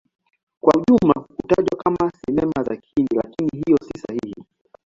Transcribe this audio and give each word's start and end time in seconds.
Kwa 0.61 0.73
ujumla 0.81 1.13
hutajwa 1.37 1.77
kama 1.77 2.11
Sinema 2.11 2.63
za 2.63 2.75
Kihindi, 2.75 3.15
lakini 3.15 3.49
hiyo 3.65 3.77
si 3.77 3.99
sahihi. 3.99 4.43